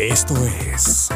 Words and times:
Esto 0.00 0.34
es. 0.46 1.10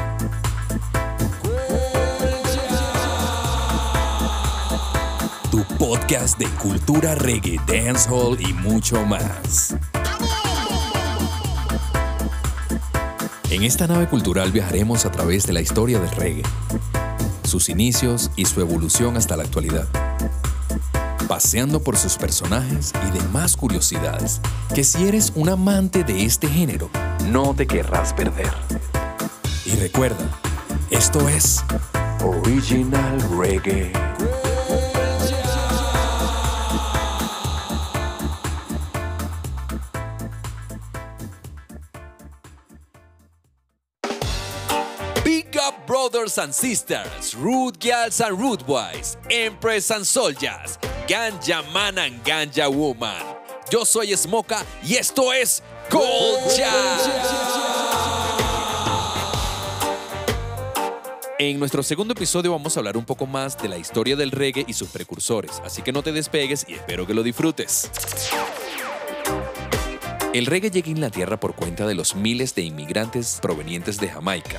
Tu 5.50 5.64
podcast 5.79 6.38
de 6.38 6.45
cultura 6.61 7.14
reggae, 7.14 7.59
dancehall 7.66 8.39
y 8.39 8.52
mucho 8.52 9.02
más. 9.07 9.75
En 13.48 13.62
esta 13.62 13.86
nave 13.86 14.07
cultural 14.07 14.52
viajaremos 14.52 15.07
a 15.07 15.11
través 15.11 15.46
de 15.46 15.55
la 15.55 15.62
historia 15.62 15.98
del 15.98 16.11
reggae, 16.11 16.43
sus 17.45 17.71
inicios 17.71 18.30
y 18.37 18.45
su 18.45 18.61
evolución 18.61 19.16
hasta 19.16 19.35
la 19.39 19.45
actualidad, 19.45 19.89
paseando 21.27 21.80
por 21.82 21.96
sus 21.96 22.16
personajes 22.16 22.93
y 23.09 23.18
demás 23.18 23.57
curiosidades 23.57 24.40
que 24.75 24.84
si 24.84 25.07
eres 25.07 25.32
un 25.34 25.48
amante 25.48 26.04
de 26.04 26.25
este 26.25 26.48
género, 26.48 26.90
no 27.26 27.54
te 27.54 27.66
querrás 27.66 28.12
perder. 28.12 28.53
Y 29.64 29.76
recuerda, 29.76 30.29
esto 30.90 31.29
es 31.29 31.64
Original 32.22 33.20
Reggae. 33.39 33.92
Big 45.25 45.56
up 45.56 45.86
brothers 45.86 46.38
and 46.38 46.52
sisters, 46.52 47.34
root 47.34 47.80
girls 47.80 48.20
and 48.20 48.38
root 48.38 48.66
boys, 48.66 49.16
empress 49.30 49.91
and 49.91 50.05
soldiers, 50.05 50.78
ganja 51.08 51.62
man 51.72 51.98
and 51.98 52.25
ganja 52.25 52.69
woman. 52.69 53.22
Yo 53.70 53.84
soy 53.84 54.17
Smoka 54.17 54.64
y 54.83 54.94
esto 54.94 55.33
es 55.33 55.62
Colcha. 55.91 56.70
En 61.38 61.58
nuestro 61.58 61.82
segundo 61.82 62.12
episodio 62.12 62.52
vamos 62.52 62.77
a 62.77 62.80
hablar 62.80 62.97
un 62.97 63.05
poco 63.05 63.27
más 63.27 63.58
de 63.58 63.69
la 63.69 63.77
historia 63.77 64.16
del 64.16 64.30
reggae 64.30 64.64
y 64.69 64.72
sus 64.72 64.88
precursores, 64.88 65.60
así 65.64 65.82
que 65.82 65.92
no 65.92 66.02
te 66.02 66.12
despegues 66.12 66.64
y 66.69 66.75
espero 66.75 67.06
que 67.06 67.14
lo 67.14 67.22
disfrutes. 67.22 67.91
El 70.32 70.47
reggae 70.47 70.70
llega 70.70 70.86
a 70.88 70.91
Inglaterra 70.91 71.38
por 71.38 71.55
cuenta 71.55 71.86
de 71.86 71.94
los 71.94 72.14
miles 72.14 72.55
de 72.55 72.62
inmigrantes 72.62 73.38
provenientes 73.42 73.98
de 73.98 74.08
Jamaica, 74.08 74.58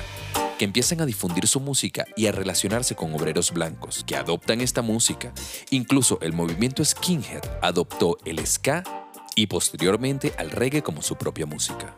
que 0.58 0.64
empiezan 0.64 1.00
a 1.00 1.06
difundir 1.06 1.46
su 1.46 1.60
música 1.60 2.06
y 2.16 2.26
a 2.26 2.32
relacionarse 2.32 2.94
con 2.94 3.14
obreros 3.14 3.52
blancos, 3.52 4.04
que 4.06 4.16
adoptan 4.16 4.60
esta 4.60 4.82
música. 4.82 5.32
Incluso 5.70 6.18
el 6.22 6.32
movimiento 6.32 6.84
skinhead 6.84 7.42
adoptó 7.62 8.18
el 8.24 8.44
ska 8.46 8.82
y 9.34 9.46
posteriormente 9.46 10.32
al 10.38 10.50
reggae 10.50 10.82
como 10.82 11.02
su 11.02 11.16
propia 11.16 11.46
música. 11.46 11.94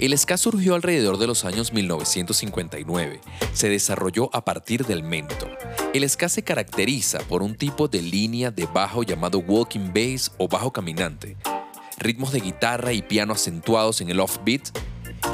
El 0.00 0.16
ska 0.18 0.36
surgió 0.36 0.74
alrededor 0.74 1.18
de 1.18 1.26
los 1.26 1.44
años 1.44 1.72
1959. 1.72 3.20
Se 3.52 3.68
desarrolló 3.68 4.28
a 4.34 4.44
partir 4.44 4.84
del 4.84 5.02
mento. 5.02 5.48
El 5.94 6.08
ska 6.10 6.28
se 6.28 6.42
caracteriza 6.42 7.20
por 7.20 7.42
un 7.42 7.54
tipo 7.54 7.88
de 7.88 8.02
línea 8.02 8.50
de 8.50 8.66
bajo 8.66 9.02
llamado 9.04 9.38
walking 9.38 9.92
bass 9.94 10.32
o 10.36 10.48
bajo 10.48 10.72
caminante, 10.72 11.36
ritmos 11.96 12.32
de 12.32 12.40
guitarra 12.40 12.92
y 12.92 13.02
piano 13.02 13.32
acentuados 13.32 14.00
en 14.00 14.10
el 14.10 14.20
offbeat 14.20 14.76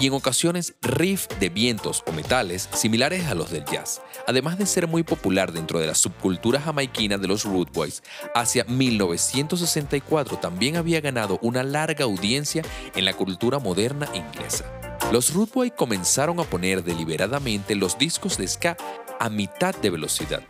y 0.01 0.07
en 0.07 0.15
ocasiones 0.15 0.75
riff 0.81 1.29
de 1.39 1.51
vientos 1.51 2.03
o 2.07 2.13
metales 2.13 2.69
similares 2.73 3.27
a 3.27 3.35
los 3.35 3.51
del 3.51 3.65
jazz, 3.67 4.01
además 4.27 4.59
de 4.59 4.65
ser 4.65 4.89
muy 4.89 5.03
popular 5.03 5.53
dentro 5.53 5.79
de 5.79 5.87
la 5.87 5.95
subcultura 5.95 6.61
jamaiquina 6.61 7.19
de 7.19 7.29
los 7.29 7.45
Root 7.45 7.71
Boys, 7.73 8.03
hacia 8.35 8.65
1964 8.65 10.39
también 10.39 10.77
había 10.77 11.01
ganado 11.01 11.39
una 11.43 11.63
larga 11.63 12.07
audiencia 12.07 12.63
en 12.95 13.05
la 13.05 13.13
cultura 13.13 13.59
moderna 13.59 14.09
inglesa. 14.15 14.65
Los 15.13 15.35
Root 15.35 15.53
Boys 15.53 15.73
comenzaron 15.77 16.41
a 16.41 16.45
poner 16.45 16.83
deliberadamente 16.83 17.75
los 17.75 17.99
discos 17.99 18.39
de 18.39 18.49
ska 18.49 18.77
a 19.19 19.29
mitad 19.29 19.75
de 19.75 19.91
velocidad, 19.91 20.43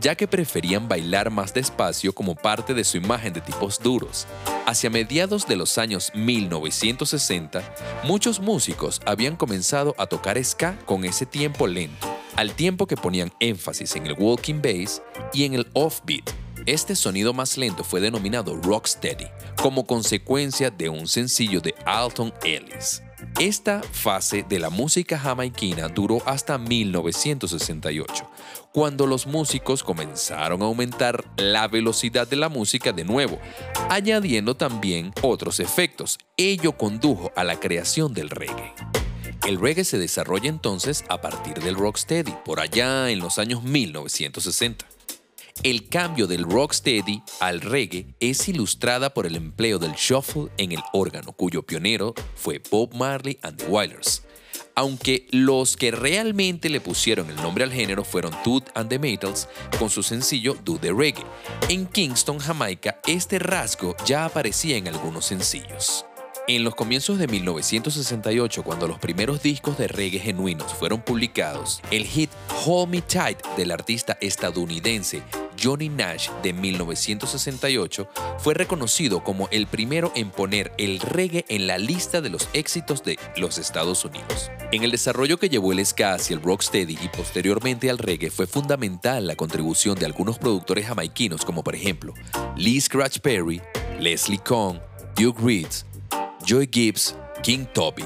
ya 0.00 0.16
que 0.16 0.26
preferían 0.26 0.88
bailar 0.88 1.30
más 1.30 1.54
despacio 1.54 2.12
como 2.12 2.34
parte 2.34 2.74
de 2.74 2.82
su 2.82 2.96
imagen 2.96 3.32
de 3.32 3.40
tipos 3.40 3.78
duros. 3.78 4.26
Hacia 4.66 4.90
mediados 4.90 5.46
de 5.46 5.54
los 5.54 5.78
años 5.78 6.10
1960, 6.12 7.62
muchos 8.02 8.40
músicos 8.40 9.00
habían 9.06 9.36
comenzado 9.36 9.94
a 9.96 10.08
tocar 10.08 10.44
ska 10.44 10.76
con 10.86 11.04
ese 11.04 11.24
tiempo 11.24 11.68
lento, 11.68 12.08
al 12.34 12.52
tiempo 12.52 12.88
que 12.88 12.96
ponían 12.96 13.32
énfasis 13.38 13.94
en 13.94 14.06
el 14.08 14.16
walking 14.18 14.60
bass 14.60 15.00
y 15.32 15.44
en 15.44 15.54
el 15.54 15.68
offbeat. 15.74 16.28
Este 16.66 16.96
sonido 16.96 17.32
más 17.32 17.56
lento 17.56 17.84
fue 17.84 18.00
denominado 18.00 18.56
rocksteady, 18.56 19.28
como 19.62 19.86
consecuencia 19.86 20.68
de 20.68 20.88
un 20.88 21.06
sencillo 21.06 21.60
de 21.60 21.72
Alton 21.84 22.34
Ellis. 22.42 23.02
Esta 23.38 23.82
fase 23.82 24.44
de 24.48 24.58
la 24.58 24.70
música 24.70 25.18
jamaiquina 25.18 25.88
duró 25.88 26.22
hasta 26.24 26.56
1968, 26.56 28.30
cuando 28.72 29.06
los 29.06 29.26
músicos 29.26 29.82
comenzaron 29.82 30.62
a 30.62 30.64
aumentar 30.64 31.22
la 31.36 31.68
velocidad 31.68 32.26
de 32.26 32.36
la 32.36 32.48
música 32.48 32.92
de 32.92 33.04
nuevo, 33.04 33.38
añadiendo 33.90 34.56
también 34.56 35.12
otros 35.20 35.60
efectos. 35.60 36.18
Ello 36.38 36.78
condujo 36.78 37.30
a 37.36 37.44
la 37.44 37.60
creación 37.60 38.14
del 38.14 38.30
reggae. 38.30 38.72
El 39.46 39.60
reggae 39.60 39.84
se 39.84 39.98
desarrolla 39.98 40.48
entonces 40.48 41.04
a 41.08 41.20
partir 41.20 41.62
del 41.62 41.76
rocksteady, 41.76 42.34
por 42.44 42.58
allá 42.58 43.10
en 43.10 43.18
los 43.18 43.38
años 43.38 43.62
1960. 43.62 44.95
El 45.62 45.88
cambio 45.88 46.26
del 46.26 46.44
rocksteady 46.44 47.22
al 47.40 47.60
reggae 47.60 48.14
es 48.20 48.46
ilustrada 48.48 49.14
por 49.14 49.26
el 49.26 49.36
empleo 49.36 49.78
del 49.78 49.92
shuffle 49.92 50.48
en 50.58 50.72
el 50.72 50.80
órgano, 50.92 51.32
cuyo 51.32 51.62
pionero 51.62 52.14
fue 52.34 52.60
Bob 52.70 52.94
Marley 52.94 53.38
and 53.42 53.58
the 53.58 53.66
Wailers. 53.66 54.22
Aunque 54.74 55.26
los 55.30 55.76
que 55.76 55.90
realmente 55.90 56.68
le 56.68 56.80
pusieron 56.80 57.30
el 57.30 57.36
nombre 57.36 57.64
al 57.64 57.72
género 57.72 58.04
fueron 58.04 58.32
Toot 58.44 58.68
and 58.74 58.90
the 58.90 58.98
Metals 58.98 59.48
con 59.78 59.88
su 59.88 60.02
sencillo 60.02 60.54
Do 60.62 60.78
the 60.78 60.92
Reggae. 60.92 61.24
En 61.70 61.86
Kingston, 61.86 62.38
Jamaica, 62.38 63.00
este 63.06 63.38
rasgo 63.38 63.96
ya 64.04 64.26
aparecía 64.26 64.76
en 64.76 64.88
algunos 64.88 65.24
sencillos. 65.24 66.04
En 66.48 66.62
los 66.62 66.76
comienzos 66.76 67.18
de 67.18 67.26
1968, 67.26 68.62
cuando 68.62 68.86
los 68.86 69.00
primeros 69.00 69.42
discos 69.42 69.76
de 69.78 69.88
reggae 69.88 70.20
genuinos 70.20 70.72
fueron 70.74 71.00
publicados, 71.00 71.80
el 71.90 72.04
hit 72.04 72.30
Hold 72.64 72.90
Me 72.90 73.02
Tight 73.02 73.44
del 73.56 73.72
artista 73.72 74.16
estadounidense 74.20 75.22
Johnny 75.60 75.88
Nash 75.88 76.30
de 76.42 76.52
1968 76.52 78.08
fue 78.38 78.54
reconocido 78.54 79.22
como 79.22 79.48
el 79.50 79.66
primero 79.66 80.12
en 80.14 80.30
poner 80.30 80.72
el 80.78 81.00
reggae 81.00 81.44
en 81.48 81.66
la 81.66 81.78
lista 81.78 82.20
de 82.20 82.30
los 82.30 82.48
éxitos 82.52 83.02
de 83.04 83.18
los 83.36 83.58
Estados 83.58 84.04
Unidos. 84.04 84.50
En 84.72 84.82
el 84.82 84.90
desarrollo 84.90 85.38
que 85.38 85.48
llevó 85.48 85.72
el 85.72 85.84
ska 85.84 86.14
hacia 86.14 86.34
el 86.34 86.42
rocksteady 86.42 86.98
y 87.02 87.08
posteriormente 87.08 87.90
al 87.90 87.98
reggae 87.98 88.30
fue 88.30 88.46
fundamental 88.46 89.26
la 89.26 89.36
contribución 89.36 89.98
de 89.98 90.06
algunos 90.06 90.38
productores 90.38 90.86
jamaiquinos 90.86 91.44
como 91.44 91.62
por 91.62 91.74
ejemplo 91.74 92.14
Lee 92.56 92.80
Scratch 92.80 93.18
Perry, 93.20 93.60
Leslie 94.00 94.38
Kong, 94.38 94.78
Duke 95.16 95.40
Reeds, 95.42 95.86
Joy 96.44 96.68
Gibbs, 96.72 97.14
King 97.46 97.66
Toby, 97.72 98.02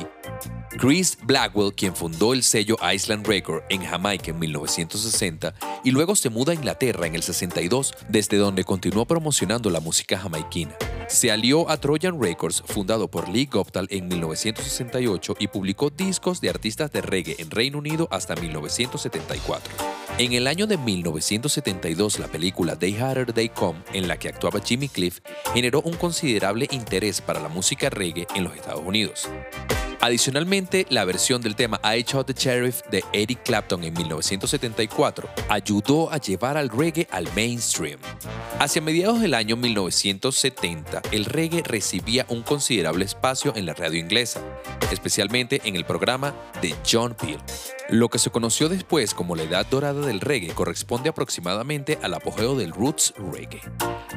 Chris 0.79 1.17
Blackwell, 1.23 1.73
quien 1.73 1.97
fundó 1.97 2.35
el 2.35 2.43
sello 2.43 2.77
Island 2.93 3.27
Record 3.27 3.63
en 3.71 3.83
Jamaica 3.83 4.33
en 4.33 4.39
1960 4.39 5.55
y 5.83 5.93
luego 5.93 6.15
se 6.15 6.29
muda 6.29 6.53
a 6.53 6.55
Inglaterra 6.55 7.07
en 7.07 7.15
el 7.15 7.23
62, 7.23 7.95
desde 8.11 8.37
donde 8.37 8.65
continuó 8.65 9.07
promocionando 9.07 9.71
la 9.71 9.81
música 9.81 10.19
jamaiquina. 10.19 10.77
Se 11.09 11.33
alió 11.33 11.71
a 11.71 11.79
Trojan 11.79 12.21
Records, 12.21 12.63
fundado 12.67 13.11
por 13.11 13.31
Lee 13.31 13.49
Goptal 13.51 13.87
en 13.91 14.09
1968 14.09 15.37
y 15.39 15.49
publicó 15.49 15.89
discos 15.89 16.43
de 16.43 16.51
artistas 16.51 16.93
de 16.93 17.01
reggae 17.01 17.37
en 17.39 17.51
Reino 17.51 17.79
Unido 17.79 18.09
hasta 18.11 18.35
1974. 18.35 19.73
En 20.21 20.35
el 20.35 20.49
año 20.49 20.67
de 20.67 20.77
1972, 20.77 22.19
la 22.19 22.29
película 22.29 22.75
Day 22.75 22.95
Harder 22.95 23.33
Day 23.33 23.49
Come, 23.49 23.81
en 23.95 24.07
la 24.07 24.19
que 24.19 24.29
actuaba 24.29 24.61
Jimmy 24.61 24.91
Cliff, 24.91 25.21
generó 25.55 25.81
un 25.81 25.95
considerable 25.95 26.69
interés 26.73 27.23
para 27.23 27.41
la 27.41 27.49
música 27.49 27.89
reggae 27.89 28.27
en 28.35 28.45
los 28.45 28.55
Estados 28.55 28.83
Unidos. 28.85 29.31
Adicionalmente, 30.03 30.87
la 30.89 31.05
versión 31.05 31.43
del 31.43 31.55
tema 31.55 31.79
I 31.85 32.05
Shot 32.05 32.27
the 32.27 32.33
Sheriff 32.33 32.81
de 32.91 33.05
Eric 33.13 33.43
Clapton 33.45 33.85
en 33.85 33.93
1974 33.93 35.29
ayudó 35.51 36.11
a 36.11 36.17
llevar 36.17 36.57
al 36.57 36.71
reggae 36.71 37.07
al 37.11 37.29
mainstream. 37.35 38.01
Hacia 38.59 38.81
mediados 38.81 39.21
del 39.21 39.35
año 39.35 39.57
1970, 39.57 41.03
el 41.13 41.27
reggae 41.27 41.63
recibía 41.63 42.25
un 42.31 42.43
considerable 42.43 43.05
espacio 43.05 43.53
en 43.55 43.67
la 43.67 43.75
radio 43.75 44.01
inglesa, 44.01 44.41
especialmente 44.91 45.61
en 45.65 45.77
el 45.77 45.85
programa 45.85 46.35
de 46.63 46.75
John 46.91 47.15
Peel. 47.15 47.39
Lo 47.91 48.09
que 48.09 48.21
se 48.21 48.31
conoció 48.31 48.69
después 48.69 49.15
como 49.15 49.35
la 49.35 49.43
edad 49.43 49.67
dorada 49.67 50.07
del 50.07 50.21
reggae 50.21 50.55
corresponde 50.55 51.11
aproximadamente 51.11 51.99
al 52.03 52.15
apogeo 52.15 52.55
del 52.55 52.73
roots 52.73 53.13
reggae. 53.33 53.61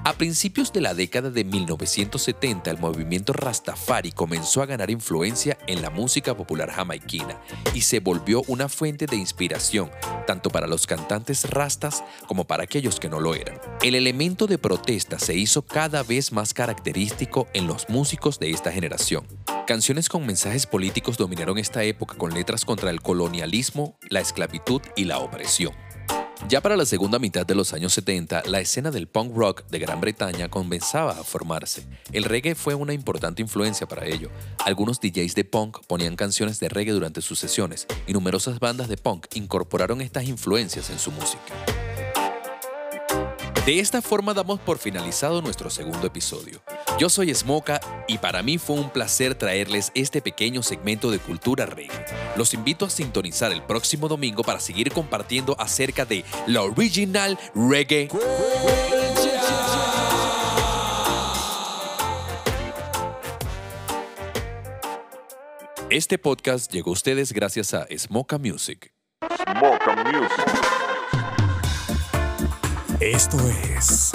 A 0.06 0.14
principios 0.14 0.72
de 0.72 0.82
la 0.82 0.94
década 0.94 1.32
de 1.32 1.44
1970, 1.44 2.70
el 2.70 2.78
movimiento 2.78 3.34
Rastafari 3.34 4.12
comenzó 4.12 4.62
a 4.62 4.66
ganar 4.66 4.92
influencia 4.92 5.58
en 5.66 5.73
la 5.82 5.90
música 5.90 6.36
popular 6.36 6.72
jamaiquina 6.72 7.40
y 7.74 7.82
se 7.82 8.00
volvió 8.00 8.44
una 8.48 8.70
fuente 8.70 9.06
de 9.06 9.16
inspiración 9.16 9.90
tanto 10.26 10.50
para 10.50 10.68
los 10.68 10.88
cantantes 10.88 11.50
rastas 11.50 12.04
como 12.28 12.46
para 12.46 12.64
aquellos 12.64 13.00
que 13.00 13.10
no 13.10 13.20
lo 13.20 13.36
eran. 13.36 13.60
El 13.82 13.96
elemento 13.96 14.48
de 14.48 14.58
protesta 14.58 15.20
se 15.20 15.36
hizo 15.36 15.64
cada 15.64 16.04
vez 16.04 16.32
más 16.32 16.54
característico 16.54 17.48
en 17.54 17.68
los 17.68 17.90
músicos 17.90 18.40
de 18.40 18.52
esta 18.52 18.72
generación. 18.72 19.28
Canciones 19.68 20.10
con 20.10 20.26
mensajes 20.26 20.66
políticos 20.66 21.18
dominaron 21.18 21.58
esta 21.58 21.84
época 21.84 22.16
con 22.18 22.34
letras 22.34 22.66
contra 22.66 22.90
el 22.90 23.02
colonialismo, 23.02 23.98
la 24.10 24.20
esclavitud 24.20 24.82
y 24.96 25.06
la 25.06 25.20
opresión. 25.20 25.74
Ya 26.50 26.62
para 26.62 26.76
la 26.76 26.86
segunda 26.86 27.20
mitad 27.20 27.46
de 27.46 27.56
los 27.56 27.74
años 27.74 27.94
70, 27.94 28.44
la 28.46 28.60
escena 28.60 28.92
del 28.92 29.08
punk 29.08 29.36
rock 29.36 29.64
de 29.70 29.80
Gran 29.80 30.02
Bretaña 30.02 30.50
comenzaba 30.50 31.14
a 31.14 31.24
formarse. 31.24 31.84
El 32.12 32.26
reggae 32.26 32.54
fue 32.54 32.76
una 32.76 32.94
importante 32.94 33.42
influencia 33.42 33.88
para 33.88 34.06
ello. 34.06 34.30
Algunos 34.64 35.00
DJs 35.00 35.36
de 35.36 35.46
punk 35.46 35.80
ponían 35.88 36.16
canciones 36.16 36.60
de 36.60 36.70
reggae 36.70 36.92
durante 36.92 37.22
sus 37.22 37.40
sesiones 37.40 37.88
y 38.08 38.14
numerosas 38.14 38.60
bandas 38.60 38.90
de 38.90 38.98
punk 38.98 39.28
incorporaron 39.36 40.02
estas 40.02 40.26
influencias 40.26 40.90
en 40.90 41.00
su 41.00 41.12
música. 41.12 41.73
De 43.66 43.80
esta 43.80 44.02
forma 44.02 44.34
damos 44.34 44.60
por 44.60 44.78
finalizado 44.78 45.42
nuestro 45.42 45.70
segundo 45.70 46.06
episodio. 46.06 46.62
Yo 47.00 47.08
soy 47.08 47.34
Smoka 47.34 47.80
y 48.10 48.18
para 48.18 48.44
mí 48.44 48.58
fue 48.58 48.76
un 48.76 48.90
placer 48.90 49.36
traerles 49.36 49.90
este 49.96 50.22
pequeño 50.22 50.62
segmento 50.62 51.10
de 51.12 51.20
cultura 51.20 51.66
reggae. 51.66 52.06
Los 52.36 52.54
invito 52.54 52.84
a 52.84 52.90
sintonizar 52.90 53.54
el 53.54 53.64
próximo 53.64 54.10
domingo 54.10 54.44
para 54.44 54.60
seguir 54.60 54.92
compartiendo 54.92 55.56
acerca 55.58 56.04
de 56.04 56.26
la 56.46 56.62
original 56.64 57.40
reggae. 57.56 58.10
Este 65.90 66.18
podcast 66.18 66.70
llegó 66.70 66.90
a 66.90 66.94
ustedes 66.94 67.32
gracias 67.32 67.74
a 67.74 67.88
Smoka 67.98 68.38
Music. 68.38 68.92
Esto 73.04 73.38
es. 73.76 74.14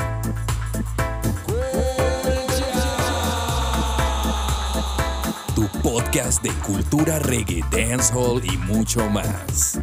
Tu 5.55 5.69
podcast 5.82 6.43
de 6.43 6.49
cultura 6.67 7.19
reggae, 7.19 7.62
dancehall 7.70 8.43
y 8.43 8.56
mucho 8.56 9.06
más. 9.11 9.79